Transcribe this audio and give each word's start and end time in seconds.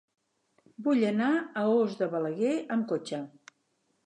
Vull 0.87 1.03
anar 1.11 1.29
a 1.35 1.67
Os 1.75 1.93
de 2.01 2.09
Balaguer 2.15 2.57
amb 2.79 2.89
cotxe. 2.95 3.23